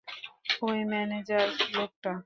[0.61, 1.45] ওই ম্যানেজার
[1.75, 2.11] লোকটা।